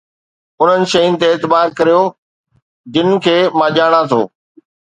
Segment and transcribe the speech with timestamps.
[0.61, 2.01] انهن شين تي اعتبار ڪريو
[2.93, 4.21] جن کي مان ڄاڻان ٿو